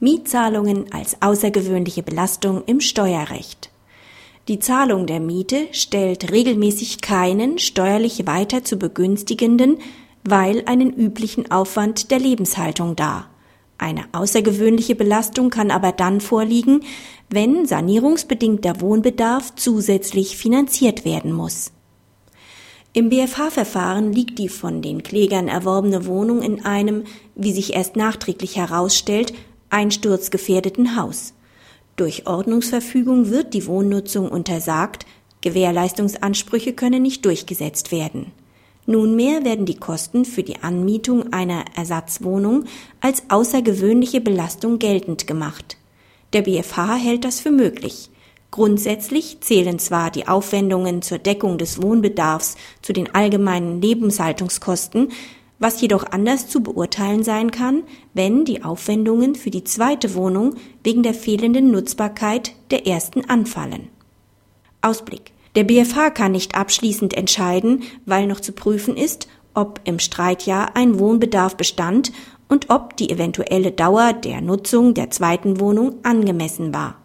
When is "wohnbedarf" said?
18.80-19.54, 71.00-71.56